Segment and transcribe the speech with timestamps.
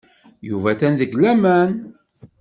[0.49, 1.71] Yuba atan deg laman.